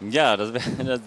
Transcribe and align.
Ja, 0.00 0.36
das, 0.36 0.50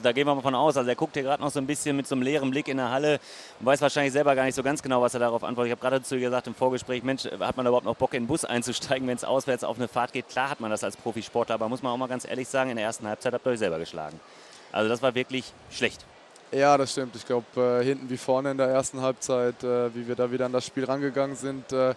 da 0.01 0.11
gehen 0.13 0.25
wir 0.25 0.33
mal 0.33 0.41
von 0.41 0.55
aus. 0.55 0.77
Also 0.77 0.89
er 0.89 0.95
guckt 0.95 1.13
hier 1.13 1.23
gerade 1.23 1.43
noch 1.43 1.51
so 1.51 1.59
ein 1.59 1.67
bisschen 1.67 1.95
mit 1.97 2.07
so 2.07 2.15
einem 2.15 2.21
leeren 2.21 2.49
Blick 2.49 2.67
in 2.69 2.77
der 2.77 2.89
Halle 2.89 3.19
und 3.59 3.65
weiß 3.65 3.81
wahrscheinlich 3.81 4.13
selber 4.13 4.33
gar 4.33 4.45
nicht 4.45 4.55
so 4.55 4.63
ganz 4.63 4.81
genau, 4.81 5.01
was 5.01 5.13
er 5.13 5.19
darauf 5.19 5.43
antwortet. 5.43 5.73
Ich 5.73 5.79
habe 5.79 5.89
gerade 5.89 6.03
zu 6.03 6.15
ihr 6.15 6.21
gesagt 6.21 6.47
im 6.47 6.55
Vorgespräch, 6.55 7.03
Mensch, 7.03 7.25
hat 7.25 7.57
man 7.57 7.65
überhaupt 7.65 7.85
noch 7.85 7.95
Bock 7.95 8.13
in 8.13 8.23
den 8.23 8.27
Bus 8.27 8.45
einzusteigen, 8.45 9.07
wenn 9.07 9.17
es 9.17 9.25
auswärts 9.25 9.63
auf 9.65 9.77
eine 9.77 9.87
Fahrt 9.87 10.13
geht? 10.13 10.29
Klar 10.29 10.49
hat 10.49 10.61
man 10.61 10.71
das 10.71 10.83
als 10.83 10.95
Profisportler, 10.95 11.55
aber 11.55 11.67
muss 11.67 11.83
man 11.83 11.91
auch 11.91 11.97
mal 11.97 12.07
ganz 12.07 12.25
ehrlich 12.25 12.47
sagen, 12.47 12.69
in 12.69 12.77
der 12.77 12.85
ersten 12.85 13.07
Halbzeit 13.07 13.33
habt 13.33 13.45
ihr 13.45 13.51
euch 13.51 13.59
selber 13.59 13.77
geschlagen. 13.77 14.19
Also 14.71 14.89
das 14.89 15.01
war 15.01 15.13
wirklich 15.15 15.51
schlecht. 15.69 16.05
Ja, 16.53 16.77
das 16.77 16.93
stimmt. 16.93 17.13
Ich 17.17 17.25
glaube, 17.25 17.81
äh, 17.81 17.83
hinten 17.83 18.09
wie 18.09 18.17
vorne 18.17 18.51
in 18.51 18.57
der 18.57 18.67
ersten 18.67 19.01
Halbzeit, 19.01 19.61
äh, 19.63 19.93
wie 19.93 20.07
wir 20.07 20.15
da 20.15 20.31
wieder 20.31 20.45
an 20.45 20.53
das 20.53 20.65
Spiel 20.65 20.85
rangegangen 20.85 21.35
sind, 21.35 21.73
äh, 21.73 21.93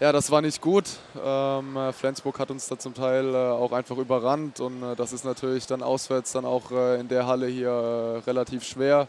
ja, 0.00 0.12
das 0.12 0.30
war 0.30 0.42
nicht 0.42 0.60
gut. 0.60 0.84
Ähm, 1.20 1.76
äh, 1.76 1.92
Flensburg 1.92 2.38
hat 2.38 2.50
uns 2.50 2.68
da 2.68 2.78
zum 2.78 2.94
Teil 2.94 3.34
äh, 3.34 3.36
auch 3.36 3.72
einfach 3.72 3.96
überrannt 3.96 4.60
und 4.60 4.82
äh, 4.82 4.94
das 4.94 5.12
ist 5.12 5.24
natürlich 5.24 5.66
dann 5.66 5.82
auswärts 5.82 6.32
dann 6.32 6.44
auch 6.44 6.70
äh, 6.70 7.00
in 7.00 7.08
der 7.08 7.26
Halle 7.26 7.48
hier 7.48 7.70
äh, 7.70 8.18
relativ 8.18 8.64
schwer. 8.64 9.08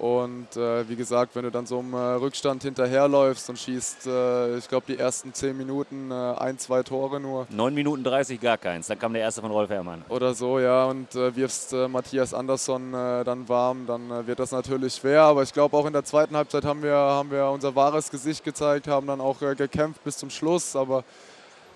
Und 0.00 0.56
äh, 0.56 0.88
wie 0.88 0.96
gesagt, 0.96 1.36
wenn 1.36 1.42
du 1.44 1.50
dann 1.50 1.66
so 1.66 1.78
im 1.78 1.94
Rückstand 1.94 2.62
hinterherläufst 2.62 3.50
und 3.50 3.58
schießt, 3.58 4.08
ich 4.58 4.68
glaube, 4.68 4.86
die 4.88 4.98
ersten 4.98 5.34
zehn 5.34 5.56
Minuten 5.56 6.10
ein, 6.10 6.58
zwei 6.58 6.82
Tore 6.82 7.20
nur. 7.20 7.46
Neun 7.50 7.74
Minuten 7.74 8.02
30 8.02 8.40
gar 8.40 8.56
keins. 8.56 8.86
Dann 8.86 8.98
kam 8.98 9.12
der 9.12 9.22
erste 9.22 9.42
von 9.42 9.50
Rolf 9.50 9.68
Herrmann. 9.68 10.02
Oder 10.08 10.32
so, 10.32 10.58
ja. 10.58 10.86
Und 10.86 11.14
wirfst 11.14 11.72
Matthias 11.72 12.32
Andersson 12.32 12.92
dann 12.92 13.48
warm, 13.48 13.86
dann 13.86 14.26
wird 14.26 14.38
das 14.38 14.52
natürlich 14.52 14.94
schwer. 14.94 15.22
Aber 15.22 15.42
ich 15.42 15.52
glaube, 15.52 15.76
auch 15.76 15.84
in 15.84 15.92
der 15.92 16.04
zweiten 16.04 16.34
Halbzeit 16.34 16.64
haben 16.64 16.82
wir, 16.82 16.94
haben 16.94 17.30
wir 17.30 17.46
unser 17.50 17.74
wahres 17.74 18.10
Gesicht 18.10 18.42
gezeigt, 18.42 18.88
haben 18.88 19.06
dann 19.06 19.20
auch 19.20 19.38
gekämpft 19.40 20.02
bis 20.02 20.16
zum 20.16 20.30
Schluss. 20.30 20.76
Aber 20.76 21.04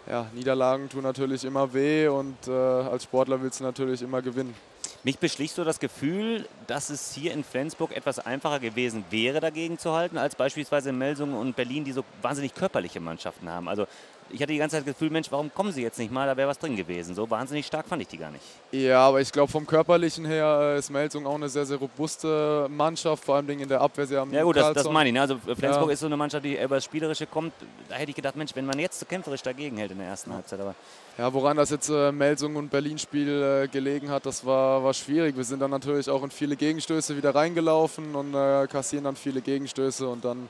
ja, 0.08 0.26
Niederlagen 0.34 0.88
tun 0.88 1.02
natürlich 1.02 1.44
immer 1.44 1.72
weh 1.72 2.08
und 2.08 2.36
äh, 2.46 2.50
als 2.50 3.04
Sportler 3.04 3.40
willst 3.40 3.60
du 3.60 3.64
natürlich 3.64 4.02
immer 4.02 4.20
gewinnen. 4.20 4.54
Mich 5.04 5.18
beschlicht 5.18 5.54
so 5.54 5.64
das 5.64 5.80
Gefühl, 5.80 6.48
dass 6.66 6.88
es 6.88 7.14
hier 7.14 7.34
in 7.34 7.44
Flensburg 7.44 7.94
etwas 7.94 8.18
einfacher 8.18 8.58
gewesen 8.58 9.04
wäre, 9.10 9.38
dagegen 9.38 9.78
zu 9.78 9.92
halten, 9.92 10.16
als 10.16 10.34
beispielsweise 10.34 10.88
in 10.88 10.98
Melsungen 10.98 11.34
und 11.34 11.54
Berlin, 11.56 11.84
die 11.84 11.92
so 11.92 12.04
wahnsinnig 12.22 12.54
körperliche 12.54 13.00
Mannschaften 13.00 13.50
haben. 13.50 13.68
Also 13.68 13.86
ich 14.30 14.40
hatte 14.40 14.52
die 14.52 14.58
ganze 14.58 14.76
Zeit 14.76 14.86
das 14.86 14.94
Gefühl, 14.94 15.10
Mensch, 15.10 15.30
warum 15.30 15.52
kommen 15.52 15.72
sie 15.72 15.82
jetzt 15.82 15.98
nicht 15.98 16.12
mal? 16.12 16.26
Da 16.26 16.36
wäre 16.36 16.48
was 16.48 16.58
drin 16.58 16.76
gewesen. 16.76 17.14
So 17.14 17.28
wahnsinnig 17.30 17.66
stark 17.66 17.86
fand 17.86 18.02
ich 18.02 18.08
die 18.08 18.18
gar 18.18 18.30
nicht. 18.30 18.42
Ja, 18.72 19.06
aber 19.06 19.20
ich 19.20 19.30
glaube, 19.30 19.50
vom 19.50 19.66
Körperlichen 19.66 20.24
her 20.24 20.74
äh, 20.74 20.78
ist 20.78 20.90
Melsung 20.90 21.26
auch 21.26 21.34
eine 21.34 21.48
sehr, 21.48 21.66
sehr 21.66 21.76
robuste 21.76 22.66
Mannschaft, 22.70 23.24
vor 23.24 23.36
allem 23.36 23.48
in 23.50 23.68
der 23.68 23.80
Abwehr. 23.80 24.06
Sie 24.06 24.16
haben 24.16 24.32
ja, 24.32 24.42
gut, 24.42 24.56
das, 24.56 24.72
das, 24.74 24.88
meine 24.90 25.08
ich. 25.08 25.14
Ne? 25.14 25.20
Also 25.20 25.38
Flensburg 25.38 25.88
ja. 25.88 25.92
ist 25.92 26.00
so 26.00 26.06
eine 26.06 26.16
Mannschaft, 26.16 26.44
die 26.44 26.56
über 26.56 26.76
das 26.76 26.84
Spielerische 26.84 27.26
kommt. 27.26 27.52
Da 27.88 27.96
hätte 27.96 28.10
ich 28.10 28.16
gedacht, 28.16 28.36
Mensch, 28.36 28.52
wenn 28.54 28.66
man 28.66 28.78
jetzt 28.78 28.98
so 28.98 29.06
kämpferisch 29.06 29.42
dagegen 29.42 29.76
hält 29.76 29.92
in 29.92 29.98
der 29.98 30.08
ersten 30.08 30.32
Halbzeit. 30.32 30.60
Aber 30.60 30.74
ja, 31.16 31.32
woran 31.32 31.56
das 31.56 31.70
jetzt 31.70 31.88
äh, 31.90 32.10
Melsung 32.10 32.56
und 32.56 32.70
Berlin-Spiel 32.70 33.64
äh, 33.64 33.68
gelegen 33.68 34.10
hat, 34.10 34.26
das 34.26 34.44
war, 34.44 34.82
war 34.82 34.94
schwierig. 34.94 35.36
Wir 35.36 35.44
sind 35.44 35.60
dann 35.60 35.70
natürlich 35.70 36.10
auch 36.10 36.24
in 36.24 36.30
viele 36.30 36.56
Gegenstöße 36.56 37.16
wieder 37.16 37.34
reingelaufen 37.34 38.14
und 38.14 38.34
äh, 38.34 38.66
kassieren 38.66 39.04
dann 39.04 39.16
viele 39.16 39.40
Gegenstöße 39.40 40.08
und 40.08 40.24
dann 40.24 40.46
äh, 40.46 40.48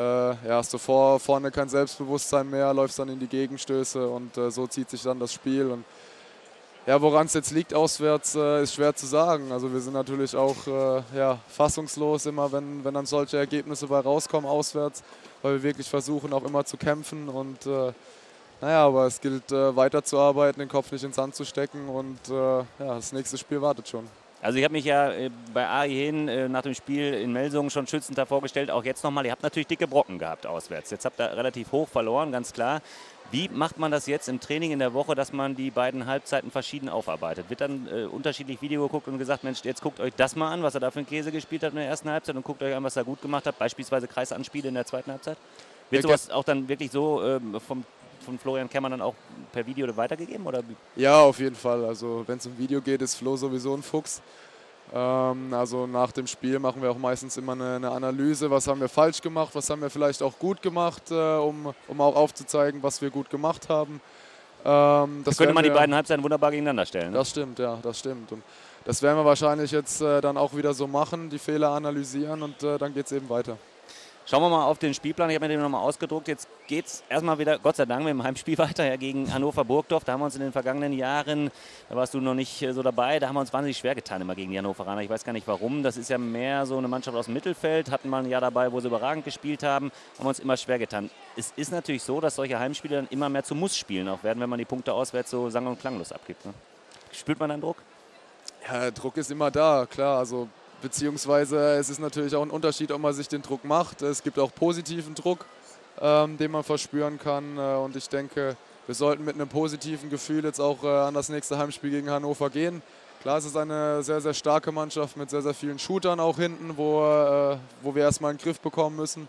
ja, 0.00 0.56
hast 0.56 0.72
du 0.72 0.78
vor, 0.78 1.20
vorne 1.20 1.50
kein 1.50 1.68
Selbstbewusstsein 1.68 2.48
mehr, 2.48 2.72
läufst 2.74 2.98
dann 2.98 3.08
in 3.08 3.18
die 3.18 3.26
Gegenstöße 3.26 4.08
und 4.08 4.36
äh, 4.36 4.50
so 4.50 4.66
zieht 4.66 4.90
sich 4.90 5.02
dann 5.02 5.20
das 5.20 5.32
Spiel. 5.32 5.70
Und 5.70 5.84
ja, 6.86 7.00
woran 7.00 7.26
es 7.26 7.34
jetzt 7.34 7.50
liegt 7.50 7.72
auswärts, 7.72 8.34
äh, 8.34 8.62
ist 8.62 8.74
schwer 8.74 8.94
zu 8.94 9.06
sagen. 9.06 9.52
Also 9.52 9.72
wir 9.72 9.80
sind 9.80 9.94
natürlich 9.94 10.34
auch 10.36 10.56
ja, 11.14 11.38
fassungslos 11.48 12.26
immer, 12.26 12.50
wenn, 12.52 12.84
wenn 12.84 12.94
dann 12.94 13.06
solche 13.06 13.36
Ergebnisse 13.36 13.86
bei 13.86 14.00
rauskommen 14.00 14.48
auswärts, 14.48 15.02
weil 15.42 15.54
wir 15.54 15.62
wirklich 15.62 15.88
versuchen 15.88 16.32
auch 16.32 16.44
immer 16.44 16.64
zu 16.64 16.76
kämpfen 16.76 17.28
und 17.28 17.66
naja, 18.64 18.86
aber 18.86 19.06
es 19.06 19.20
gilt 19.20 19.52
äh, 19.52 19.76
weiterzuarbeiten, 19.76 20.58
den 20.58 20.70
Kopf 20.70 20.90
nicht 20.90 21.04
ins 21.04 21.16
Sand 21.16 21.34
zu 21.34 21.44
stecken 21.44 21.86
und 21.86 22.18
äh, 22.30 22.32
ja, 22.32 22.64
das 22.78 23.12
nächste 23.12 23.36
Spiel 23.36 23.60
wartet 23.60 23.88
schon. 23.88 24.08
Also 24.44 24.58
ich 24.58 24.64
habe 24.64 24.72
mich 24.72 24.84
ja 24.84 25.10
äh, 25.10 25.30
bei 25.54 25.66
AI 25.66 25.88
hin 25.88 26.28
äh, 26.28 26.50
nach 26.50 26.60
dem 26.60 26.74
Spiel 26.74 27.14
in 27.14 27.32
Melsungen 27.32 27.70
schon 27.70 27.86
schützend 27.86 28.18
davor 28.18 28.42
gestellt, 28.42 28.70
auch 28.70 28.84
jetzt 28.84 29.02
nochmal, 29.02 29.24
ihr 29.24 29.32
habt 29.32 29.42
natürlich 29.42 29.68
dicke 29.68 29.88
Brocken 29.88 30.18
gehabt 30.18 30.46
auswärts. 30.46 30.90
Jetzt 30.90 31.06
habt 31.06 31.18
ihr 31.18 31.34
relativ 31.34 31.72
hoch 31.72 31.88
verloren, 31.88 32.30
ganz 32.30 32.52
klar. 32.52 32.82
Wie 33.30 33.48
macht 33.48 33.78
man 33.78 33.90
das 33.90 34.06
jetzt 34.06 34.28
im 34.28 34.40
Training 34.40 34.72
in 34.72 34.80
der 34.80 34.92
Woche, 34.92 35.14
dass 35.14 35.32
man 35.32 35.56
die 35.56 35.70
beiden 35.70 36.04
Halbzeiten 36.04 36.50
verschieden 36.50 36.90
aufarbeitet? 36.90 37.48
Wird 37.48 37.62
dann 37.62 37.88
äh, 37.90 38.04
unterschiedlich 38.04 38.60
Video 38.60 38.82
geguckt 38.82 39.08
und 39.08 39.16
gesagt, 39.16 39.44
Mensch, 39.44 39.64
jetzt 39.64 39.80
guckt 39.80 39.98
euch 39.98 40.12
das 40.14 40.36
mal 40.36 40.52
an, 40.52 40.62
was 40.62 40.74
er 40.74 40.80
da 40.80 40.90
für 40.90 40.98
einen 40.98 41.08
Käse 41.08 41.32
gespielt 41.32 41.62
hat 41.62 41.70
in 41.70 41.78
der 41.78 41.88
ersten 41.88 42.10
Halbzeit 42.10 42.36
und 42.36 42.44
guckt 42.44 42.62
euch 42.62 42.74
an, 42.74 42.84
was 42.84 42.96
er 42.96 43.04
gut 43.04 43.22
gemacht 43.22 43.46
hat, 43.46 43.58
beispielsweise 43.58 44.08
Kreisanspiele 44.08 44.68
in 44.68 44.74
der 44.74 44.84
zweiten 44.84 45.10
Halbzeit? 45.10 45.38
Wird 45.88 46.02
sowas 46.02 46.28
auch 46.28 46.44
dann 46.44 46.68
wirklich 46.68 46.90
so 46.90 47.24
ähm, 47.24 47.58
vom 47.66 47.84
von 48.24 48.38
Florian 48.38 48.68
Kemmer 48.68 48.90
dann 48.90 49.00
auch 49.00 49.14
per 49.52 49.66
Video 49.66 49.94
weitergegeben? 49.96 50.46
Oder? 50.46 50.62
Ja, 50.96 51.20
auf 51.20 51.38
jeden 51.38 51.54
Fall. 51.54 51.84
Also 51.84 52.24
wenn 52.26 52.38
es 52.38 52.46
um 52.46 52.58
Video 52.58 52.80
geht, 52.80 53.02
ist 53.02 53.14
Flo 53.14 53.36
sowieso 53.36 53.74
ein 53.74 53.82
Fuchs. 53.82 54.22
Ähm, 54.92 55.52
also 55.52 55.86
nach 55.86 56.12
dem 56.12 56.26
Spiel 56.26 56.58
machen 56.58 56.82
wir 56.82 56.90
auch 56.90 56.98
meistens 56.98 57.36
immer 57.36 57.52
eine, 57.52 57.76
eine, 57.76 57.90
Analyse, 57.90 58.50
was 58.50 58.66
haben 58.66 58.80
wir 58.80 58.88
falsch 58.88 59.20
gemacht, 59.20 59.54
was 59.54 59.68
haben 59.70 59.82
wir 59.82 59.90
vielleicht 59.90 60.22
auch 60.22 60.38
gut 60.38 60.62
gemacht, 60.62 61.10
äh, 61.10 61.14
um, 61.14 61.74
um 61.88 62.00
auch 62.00 62.16
aufzuzeigen, 62.16 62.82
was 62.82 63.00
wir 63.00 63.10
gut 63.10 63.30
gemacht 63.30 63.68
haben. 63.68 64.00
Ähm, 64.64 65.22
das 65.24 65.36
könnte 65.36 65.52
man 65.52 65.64
die 65.64 65.70
beiden 65.70 65.94
Halbzeiten 65.94 66.22
wunderbar 66.22 66.50
gegeneinander 66.50 66.86
stellen. 66.86 67.12
Ne? 67.12 67.18
Das 67.18 67.30
stimmt, 67.30 67.58
ja, 67.58 67.78
das 67.82 67.98
stimmt. 67.98 68.32
Und 68.32 68.42
das 68.84 69.02
werden 69.02 69.18
wir 69.18 69.24
wahrscheinlich 69.24 69.70
jetzt 69.70 70.00
äh, 70.00 70.20
dann 70.20 70.36
auch 70.36 70.54
wieder 70.54 70.74
so 70.74 70.86
machen, 70.86 71.30
die 71.30 71.38
Fehler 71.38 71.70
analysieren 71.70 72.42
und 72.42 72.62
äh, 72.62 72.78
dann 72.78 72.94
geht 72.94 73.06
es 73.06 73.12
eben 73.12 73.28
weiter. 73.28 73.58
Schauen 74.26 74.42
wir 74.42 74.48
mal 74.48 74.64
auf 74.64 74.78
den 74.78 74.94
Spielplan. 74.94 75.28
Ich 75.28 75.34
habe 75.34 75.44
mir 75.44 75.50
den 75.50 75.60
nochmal 75.60 75.82
ausgedruckt. 75.82 76.28
Jetzt 76.28 76.48
geht 76.66 76.86
es 76.86 77.04
erstmal 77.10 77.38
wieder, 77.38 77.58
Gott 77.58 77.76
sei 77.76 77.84
Dank, 77.84 78.04
mit 78.04 78.10
dem 78.10 78.22
Heimspiel 78.22 78.56
weiter 78.58 78.86
ja, 78.86 78.96
gegen 78.96 79.32
Hannover 79.32 79.66
Burgdorf. 79.66 80.02
Da 80.04 80.12
haben 80.12 80.20
wir 80.20 80.24
uns 80.24 80.34
in 80.34 80.40
den 80.40 80.50
vergangenen 80.52 80.94
Jahren, 80.94 81.50
da 81.90 81.96
warst 81.96 82.14
du 82.14 82.20
noch 82.20 82.32
nicht 82.32 82.62
äh, 82.62 82.72
so 82.72 82.82
dabei, 82.82 83.18
da 83.18 83.28
haben 83.28 83.34
wir 83.34 83.40
uns 83.40 83.52
wahnsinnig 83.52 83.76
schwer 83.76 83.94
getan 83.94 84.22
immer 84.22 84.34
gegen 84.34 84.50
die 84.50 84.56
Hannoveraner. 84.56 85.02
Ich 85.02 85.10
weiß 85.10 85.24
gar 85.24 85.34
nicht 85.34 85.46
warum. 85.46 85.82
Das 85.82 85.98
ist 85.98 86.08
ja 86.08 86.16
mehr 86.16 86.64
so 86.64 86.78
eine 86.78 86.88
Mannschaft 86.88 87.14
aus 87.14 87.26
dem 87.26 87.34
Mittelfeld. 87.34 87.90
Hatten 87.90 88.08
mal 88.08 88.24
ein 88.24 88.30
Jahr 88.30 88.40
dabei, 88.40 88.72
wo 88.72 88.80
sie 88.80 88.88
überragend 88.88 89.26
gespielt 89.26 89.62
haben. 89.62 89.92
Haben 90.16 90.24
wir 90.24 90.28
uns 90.30 90.38
immer 90.38 90.56
schwer 90.56 90.78
getan. 90.78 91.10
Es 91.36 91.52
ist 91.56 91.70
natürlich 91.70 92.02
so, 92.02 92.18
dass 92.18 92.36
solche 92.36 92.58
Heimspiele 92.58 92.96
dann 92.96 93.08
immer 93.10 93.28
mehr 93.28 93.44
zu 93.44 93.54
Muss-Spielen 93.54 94.08
auch 94.08 94.22
werden, 94.24 94.40
wenn 94.40 94.48
man 94.48 94.58
die 94.58 94.64
Punkte 94.64 94.94
auswärts 94.94 95.30
so 95.30 95.50
sang- 95.50 95.66
und 95.66 95.78
klanglos 95.78 96.12
abgibt. 96.12 96.46
Ne? 96.46 96.54
Spürt 97.12 97.38
man 97.38 97.50
dann 97.50 97.60
Druck? 97.60 97.76
Ja, 98.66 98.90
Druck 98.90 99.18
ist 99.18 99.30
immer 99.30 99.50
da, 99.50 99.86
klar. 99.86 100.18
Also 100.18 100.48
Beziehungsweise 100.82 101.76
es 101.76 101.88
ist 101.88 101.98
natürlich 101.98 102.34
auch 102.34 102.42
ein 102.42 102.50
Unterschied, 102.50 102.92
ob 102.92 103.00
man 103.00 103.14
sich 103.14 103.28
den 103.28 103.42
Druck 103.42 103.64
macht. 103.64 104.02
Es 104.02 104.22
gibt 104.22 104.38
auch 104.38 104.54
positiven 104.54 105.14
Druck, 105.14 105.46
ähm, 106.00 106.36
den 106.36 106.50
man 106.50 106.62
verspüren 106.62 107.18
kann. 107.18 107.56
Äh, 107.56 107.76
und 107.76 107.96
ich 107.96 108.08
denke, 108.08 108.56
wir 108.86 108.94
sollten 108.94 109.24
mit 109.24 109.34
einem 109.34 109.48
positiven 109.48 110.10
Gefühl 110.10 110.44
jetzt 110.44 110.60
auch 110.60 110.84
äh, 110.84 110.88
an 110.88 111.14
das 111.14 111.30
nächste 111.30 111.56
Heimspiel 111.56 111.90
gegen 111.90 112.10
Hannover 112.10 112.50
gehen. 112.50 112.82
Klar, 113.22 113.38
es 113.38 113.46
ist 113.46 113.56
eine 113.56 114.02
sehr, 114.02 114.20
sehr 114.20 114.34
starke 114.34 114.70
Mannschaft 114.70 115.16
mit 115.16 115.30
sehr, 115.30 115.40
sehr 115.40 115.54
vielen 115.54 115.78
Shootern 115.78 116.20
auch 116.20 116.36
hinten, 116.36 116.76
wo, 116.76 117.02
äh, 117.02 117.56
wo 117.80 117.94
wir 117.94 118.02
erstmal 118.02 118.28
einen 118.28 118.38
Griff 118.38 118.60
bekommen 118.60 118.96
müssen. 118.96 119.28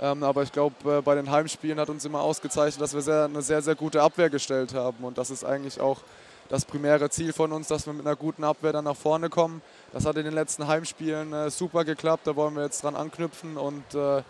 Ähm, 0.00 0.22
aber 0.22 0.42
ich 0.42 0.52
glaube, 0.52 0.74
äh, 0.90 1.02
bei 1.02 1.14
den 1.14 1.30
Heimspielen 1.30 1.78
hat 1.78 1.90
uns 1.90 2.04
immer 2.06 2.22
ausgezeichnet, 2.22 2.80
dass 2.80 2.94
wir 2.94 3.02
sehr, 3.02 3.24
eine 3.24 3.42
sehr, 3.42 3.60
sehr 3.60 3.74
gute 3.74 4.00
Abwehr 4.00 4.30
gestellt 4.30 4.72
haben. 4.72 5.04
Und 5.04 5.18
das 5.18 5.30
ist 5.30 5.44
eigentlich 5.44 5.80
auch 5.80 6.00
das 6.48 6.64
primäre 6.64 7.10
Ziel 7.10 7.32
von 7.32 7.52
uns, 7.52 7.68
dass 7.68 7.86
wir 7.86 7.92
mit 7.92 8.06
einer 8.06 8.16
guten 8.16 8.44
Abwehr 8.44 8.72
dann 8.72 8.84
nach 8.84 8.96
vorne 8.96 9.28
kommen. 9.28 9.62
Das 9.92 10.06
hat 10.06 10.16
in 10.16 10.24
den 10.24 10.34
letzten 10.34 10.66
Heimspielen 10.66 11.32
äh, 11.32 11.50
super 11.50 11.84
geklappt, 11.84 12.26
da 12.26 12.36
wollen 12.36 12.54
wir 12.54 12.64
jetzt 12.64 12.82
dran 12.82 12.96
anknüpfen 12.96 13.56
und 13.56 13.94
äh, 13.94 14.22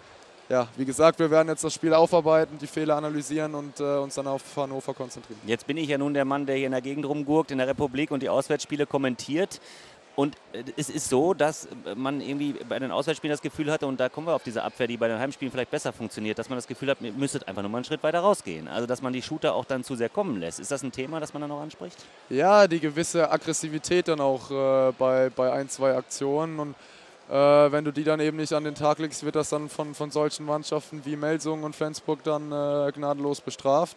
ja, 0.50 0.68
wie 0.76 0.84
gesagt, 0.84 1.18
wir 1.20 1.30
werden 1.30 1.48
jetzt 1.48 1.64
das 1.64 1.72
Spiel 1.72 1.94
aufarbeiten, 1.94 2.58
die 2.58 2.66
Fehler 2.66 2.96
analysieren 2.96 3.54
und 3.54 3.80
äh, 3.80 3.96
uns 3.96 4.14
dann 4.14 4.26
auf 4.26 4.42
Hannover 4.56 4.92
konzentrieren. 4.92 5.40
Jetzt 5.46 5.66
bin 5.66 5.78
ich 5.78 5.88
ja 5.88 5.96
nun 5.96 6.12
der 6.12 6.26
Mann, 6.26 6.44
der 6.44 6.56
hier 6.56 6.66
in 6.66 6.72
der 6.72 6.82
Gegend 6.82 7.06
rumgurkt, 7.06 7.50
in 7.50 7.58
der 7.58 7.66
Republik 7.66 8.10
und 8.10 8.22
die 8.22 8.28
Auswärtsspiele 8.28 8.86
kommentiert. 8.86 9.60
Und 10.16 10.36
äh, 10.52 10.62
es 10.76 10.90
ist 10.90 11.08
so, 11.08 11.34
dass 11.34 11.68
man 11.96 12.20
irgendwie 12.20 12.52
bei 12.68 12.78
den 12.78 12.90
Auswärtsspielen 12.90 13.32
das 13.32 13.42
Gefühl 13.42 13.70
hatte, 13.70 13.86
und 13.86 13.98
da 13.98 14.08
kommen 14.08 14.26
wir 14.26 14.34
auf 14.34 14.42
diese 14.42 14.62
Abwehr, 14.62 14.86
die 14.86 14.96
bei 14.96 15.08
den 15.08 15.18
Heimspielen 15.18 15.50
vielleicht 15.50 15.70
besser 15.70 15.92
funktioniert, 15.92 16.38
dass 16.38 16.48
man 16.48 16.56
das 16.56 16.66
Gefühl 16.66 16.90
hat, 16.90 16.98
ihr 17.00 17.12
müsstet 17.12 17.48
einfach 17.48 17.62
nur 17.62 17.70
mal 17.70 17.78
einen 17.78 17.84
Schritt 17.84 18.02
weiter 18.02 18.20
rausgehen. 18.20 18.68
Also, 18.68 18.86
dass 18.86 19.02
man 19.02 19.12
die 19.12 19.22
Shooter 19.22 19.54
auch 19.54 19.64
dann 19.64 19.84
zu 19.84 19.96
sehr 19.96 20.08
kommen 20.08 20.38
lässt. 20.38 20.60
Ist 20.60 20.70
das 20.70 20.82
ein 20.82 20.92
Thema, 20.92 21.20
das 21.20 21.32
man 21.32 21.40
dann 21.40 21.50
noch 21.50 21.60
anspricht? 21.60 21.96
Ja, 22.30 22.66
die 22.66 22.80
gewisse 22.80 23.30
Aggressivität 23.30 24.08
dann 24.08 24.20
auch 24.20 24.50
äh, 24.50 24.92
bei, 24.98 25.30
bei 25.30 25.52
ein, 25.52 25.68
zwei 25.68 25.96
Aktionen. 25.96 26.58
Und 26.60 26.74
äh, 27.28 27.34
wenn 27.34 27.84
du 27.84 27.92
die 27.92 28.04
dann 28.04 28.20
eben 28.20 28.36
nicht 28.36 28.52
an 28.52 28.64
den 28.64 28.74
Tag 28.74 28.98
legst, 28.98 29.24
wird 29.24 29.36
das 29.36 29.48
dann 29.48 29.68
von, 29.68 29.94
von 29.94 30.10
solchen 30.10 30.46
Mannschaften 30.46 31.04
wie 31.04 31.16
Melsungen 31.16 31.64
und 31.64 31.74
Flensburg 31.74 32.22
dann 32.22 32.52
äh, 32.52 32.92
gnadenlos 32.92 33.40
bestraft. 33.40 33.96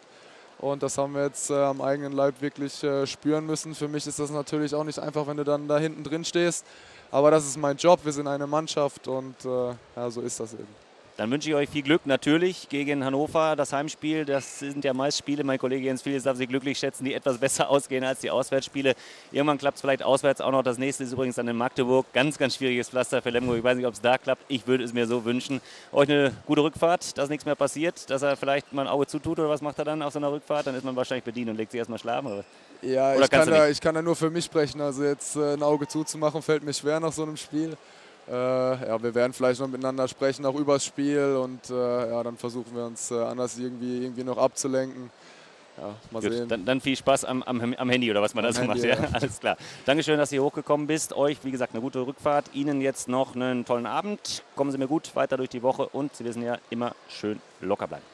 Und 0.58 0.82
das 0.82 0.98
haben 0.98 1.14
wir 1.14 1.24
jetzt 1.24 1.50
äh, 1.50 1.54
am 1.54 1.80
eigenen 1.80 2.12
Leib 2.12 2.40
wirklich 2.40 2.82
äh, 2.82 3.06
spüren 3.06 3.46
müssen. 3.46 3.74
Für 3.74 3.86
mich 3.86 4.06
ist 4.06 4.18
das 4.18 4.30
natürlich 4.30 4.74
auch 4.74 4.84
nicht 4.84 4.98
einfach, 4.98 5.26
wenn 5.26 5.36
du 5.36 5.44
dann 5.44 5.68
da 5.68 5.78
hinten 5.78 6.02
drin 6.02 6.24
stehst. 6.24 6.66
Aber 7.10 7.30
das 7.30 7.46
ist 7.46 7.56
mein 7.56 7.76
Job. 7.76 8.00
Wir 8.04 8.12
sind 8.12 8.26
eine 8.26 8.46
Mannschaft 8.46 9.06
und 9.06 9.44
äh, 9.44 9.74
ja, 9.96 10.10
so 10.10 10.20
ist 10.20 10.40
das 10.40 10.54
eben. 10.54 10.87
Dann 11.18 11.32
wünsche 11.32 11.48
ich 11.48 11.56
euch 11.56 11.68
viel 11.68 11.82
Glück 11.82 12.06
natürlich 12.06 12.68
gegen 12.68 13.04
Hannover, 13.04 13.56
das 13.56 13.72
Heimspiel. 13.72 14.24
Das 14.24 14.60
sind 14.60 14.84
ja 14.84 14.94
meist 14.94 15.18
Spiele, 15.18 15.42
mein 15.42 15.58
Kollege 15.58 15.84
Jens 15.84 16.00
Philips 16.00 16.22
darf 16.22 16.36
sich 16.36 16.48
glücklich 16.48 16.78
schätzen, 16.78 17.04
die 17.04 17.12
etwas 17.12 17.38
besser 17.40 17.68
ausgehen 17.68 18.04
als 18.04 18.20
die 18.20 18.30
Auswärtsspiele. 18.30 18.94
Irgendwann 19.32 19.58
klappt 19.58 19.78
es 19.78 19.80
vielleicht 19.80 20.04
auswärts 20.04 20.40
auch 20.40 20.52
noch. 20.52 20.62
Das 20.62 20.78
nächste 20.78 21.02
ist 21.02 21.12
übrigens 21.12 21.34
dann 21.34 21.48
in 21.48 21.56
Magdeburg. 21.56 22.06
Ganz, 22.12 22.38
ganz 22.38 22.54
schwieriges 22.54 22.90
Pflaster 22.90 23.20
für 23.20 23.30
Lemgo. 23.30 23.56
Ich 23.56 23.64
weiß 23.64 23.76
nicht, 23.76 23.86
ob 23.86 23.94
es 23.94 24.00
da 24.00 24.16
klappt. 24.16 24.44
Ich 24.46 24.68
würde 24.68 24.84
es 24.84 24.92
mir 24.92 25.08
so 25.08 25.24
wünschen. 25.24 25.60
Euch 25.90 26.08
eine 26.08 26.32
gute 26.46 26.62
Rückfahrt, 26.62 27.18
dass 27.18 27.28
nichts 27.28 27.44
mehr 27.44 27.56
passiert, 27.56 28.08
dass 28.10 28.22
er 28.22 28.36
vielleicht 28.36 28.72
mal 28.72 28.82
ein 28.82 28.88
Auge 28.88 29.08
zutut 29.08 29.40
oder 29.40 29.48
was 29.48 29.60
macht 29.60 29.80
er 29.80 29.86
dann 29.86 30.02
auf 30.02 30.12
so 30.12 30.20
einer 30.20 30.30
Rückfahrt? 30.30 30.68
Dann 30.68 30.76
ist 30.76 30.84
man 30.84 30.94
wahrscheinlich 30.94 31.24
bedient 31.24 31.50
und 31.50 31.56
legt 31.56 31.72
sich 31.72 31.80
erstmal 31.80 31.98
schlafen. 31.98 32.28
Oder? 32.28 32.44
Ja, 32.80 33.14
Oder 33.14 33.24
ich 33.24 33.30
kann, 33.30 33.50
da, 33.50 33.68
ich 33.68 33.80
kann 33.80 33.96
da 33.96 34.02
nur 34.02 34.14
für 34.14 34.30
mich 34.30 34.44
sprechen. 34.44 34.80
Also 34.80 35.02
jetzt 35.02 35.34
äh, 35.34 35.54
ein 35.54 35.64
Auge 35.64 35.88
zuzumachen, 35.88 36.42
fällt 36.42 36.62
mir 36.62 36.72
schwer 36.72 37.00
nach 37.00 37.12
so 37.12 37.24
einem 37.24 37.36
Spiel. 37.36 37.76
Äh, 38.30 38.32
ja, 38.88 39.02
wir 39.02 39.14
werden 39.14 39.32
vielleicht 39.32 39.60
noch 39.60 39.68
miteinander 39.68 40.06
sprechen, 40.06 40.44
auch 40.44 40.54
übers 40.54 40.84
Spiel 40.84 41.36
und 41.42 41.70
äh, 41.70 42.10
ja, 42.10 42.22
dann 42.22 42.36
versuchen 42.36 42.74
wir 42.74 42.84
uns 42.84 43.10
äh, 43.10 43.14
anders 43.14 43.58
irgendwie, 43.58 44.02
irgendwie 44.04 44.24
noch 44.24 44.36
abzulenken. 44.36 45.10
Ja, 45.78 45.94
mal 46.10 46.20
Gut, 46.20 46.32
sehen. 46.32 46.48
dann, 46.48 46.64
dann 46.64 46.80
viel 46.80 46.96
Spaß 46.96 47.24
am, 47.24 47.42
am, 47.44 47.74
am 47.74 47.88
Handy 47.90 48.10
oder 48.10 48.20
was 48.20 48.34
man 48.34 48.44
Am 48.44 48.52
da 48.52 48.60
so 48.60 48.66
macht. 48.66 48.82
Handy, 48.82 48.88
Ja, 48.88 49.00
ja. 49.00 49.08
alles 49.12 49.38
klar. 49.38 49.56
Dankeschön, 49.86 50.18
dass 50.18 50.32
ihr 50.32 50.42
hochgekommen 50.42 50.86
bist. 50.88 51.12
Euch, 51.14 51.38
wie 51.44 51.52
gesagt, 51.52 51.72
eine 51.72 51.80
gute 51.80 52.04
Rückfahrt. 52.04 52.46
Ihnen 52.52 52.80
jetzt 52.80 53.08
noch 53.08 53.34
einen 53.36 53.64
tollen 53.64 53.86
Abend. 53.86 54.42
Kommen 54.56 54.72
Sie 54.72 54.78
mir 54.78 54.88
gut 54.88 55.14
weiter 55.14 55.36
durch 55.36 55.50
die 55.50 55.62
Woche 55.62 55.86
und 55.86 56.14
Sie 56.16 56.24
wissen 56.24 56.42
ja, 56.42 56.58
immer 56.70 56.94
schön 57.08 57.40
locker 57.60 57.86
bleiben. 57.86 58.04